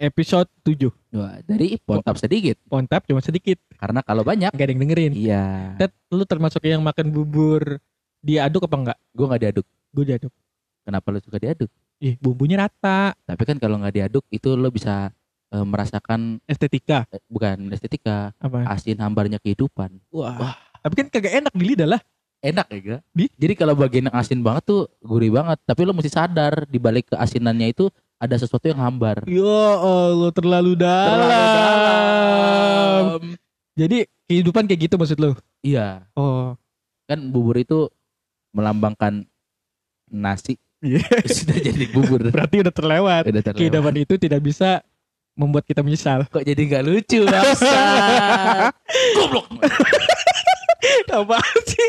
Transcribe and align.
episode 0.00 0.48
7. 0.64 0.88
Wah, 1.12 1.36
dari 1.44 1.76
pontap 1.76 2.16
sedikit. 2.16 2.56
Pontap 2.64 3.04
cuma 3.04 3.20
sedikit, 3.20 3.60
Karena 3.76 4.00
kalau 4.00 4.24
banyak, 4.24 4.48
nggak 4.48 4.64
ada 4.64 4.72
yang 4.72 4.82
dengerin. 4.82 5.12
iya. 5.12 5.44
Ted, 5.76 5.92
lu 6.08 6.24
termasuk 6.24 6.64
yang 6.64 6.80
makan 6.80 7.12
bubur 7.12 7.76
diaduk 8.18 8.64
apa 8.64 8.76
enggak? 8.76 8.98
Gue 9.12 9.26
nggak 9.28 9.42
diaduk. 9.44 9.66
Gue 9.92 10.04
diaduk. 10.08 10.32
Kenapa 10.80 11.06
lu 11.12 11.20
suka 11.20 11.36
diaduk? 11.36 11.68
Ih, 12.00 12.16
bumbunya 12.16 12.56
rata, 12.56 13.12
Tapi 13.28 13.42
kan 13.44 13.60
kalau 13.60 13.76
nggak 13.76 13.92
diaduk 13.94 14.24
itu 14.32 14.56
lo 14.56 14.72
bisa 14.72 15.12
eh, 15.52 15.66
merasakan 15.66 16.40
estetika. 16.48 17.04
eh, 17.12 17.20
bukan 17.28 17.68
estetika, 17.70 18.32
Apa? 18.40 18.64
asin 18.72 18.96
hambarnya 18.96 19.36
kehidupan. 19.36 20.00
Wah. 20.08 20.56
Tapi 20.80 20.94
kan 20.96 21.06
kagak 21.12 21.44
enak 21.44 21.52
di 21.52 21.64
lidah 21.68 21.84
lah. 21.84 22.00
Enak 22.40 22.72
ya 22.72 22.78
gak? 22.80 23.00
Di? 23.12 23.28
Jadi 23.36 23.52
kalau 23.52 23.76
bagian 23.76 24.08
yang 24.08 24.16
asin 24.16 24.40
banget 24.40 24.64
tuh 24.64 24.88
gurih 25.04 25.28
banget. 25.28 25.60
Tapi 25.60 25.84
lo 25.84 25.92
mesti 25.92 26.08
sadar 26.08 26.64
di 26.64 26.80
balik 26.80 27.12
keasinannya 27.12 27.68
itu 27.68 27.92
ada 28.20 28.36
sesuatu 28.36 28.68
yang 28.68 28.76
hambar. 28.76 29.24
Ya 29.24 29.64
Allah, 29.80 30.30
terlalu 30.30 30.76
dalam. 30.76 31.08
Terlalu 31.08 31.40
dalam. 31.40 33.20
Jadi 33.72 33.98
kehidupan 34.28 34.68
kayak 34.68 34.80
gitu 34.84 34.94
maksud 35.00 35.16
lu? 35.16 35.32
Iya, 35.64 36.04
Oh. 36.12 36.52
kan 37.08 37.18
bubur 37.32 37.58
itu 37.58 37.90
melambangkan 38.54 39.26
nasi 40.06 40.60
Iya. 40.80 41.00
sudah 41.36 41.58
jadi 41.60 41.84
bubur. 41.92 42.20
Berarti 42.28 42.60
udah 42.60 42.72
terlewat. 42.72 43.22
Udah 43.28 43.42
terlewat. 43.42 43.60
Kehidupan 43.60 43.94
itu 44.00 44.14
tidak 44.16 44.40
bisa 44.40 44.80
membuat 45.36 45.64
kita 45.64 45.80
menyesal. 45.80 46.24
Kok 46.28 46.44
jadi 46.44 46.60
nggak 46.60 46.84
lucu? 46.84 47.20
Goblok. 49.16 49.46
Apa 51.10 51.36
sih? 51.68 51.88